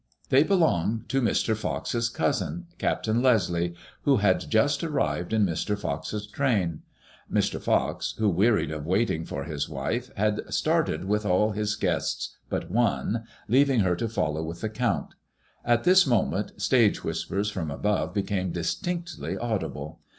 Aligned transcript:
They 0.29 0.41
belonged 0.41 1.07
to 1.09 1.21
Mr. 1.21 1.53
Pox's 1.55 2.09
cousin, 2.09 2.65
Captain 2.79 3.21
Leslie, 3.21 3.75
who 4.01 4.17
had 4.17 4.49
just 4.49 4.83
arrived 4.83 5.31
in 5.31 5.45
Mr. 5.45 5.79
Pox's 5.79 6.25
train; 6.25 6.81
Mr. 7.31 7.61
Fox, 7.61 8.15
who 8.17 8.27
wearied 8.27 8.71
of 8.71 8.87
waiting 8.87 9.25
for 9.25 9.43
his 9.43 9.69
wife, 9.69 10.09
had 10.15 10.41
started 10.51 11.05
with 11.05 11.23
all 11.23 11.51
his 11.51 11.75
guests 11.75 12.35
but 12.49 12.71
one, 12.71 13.25
leaving 13.47 13.81
her 13.81 13.95
to 13.97 14.09
follow 14.09 14.41
with 14.41 14.61
the 14.61 14.69
Count. 14.69 15.13
At 15.63 15.83
this 15.83 16.07
moment 16.07 16.59
stage 16.59 17.03
whispers 17.03 17.51
from 17.51 17.69
above 17.69 18.11
became 18.11 18.51
distinctly 18.51 19.37
audible. 19.37 19.99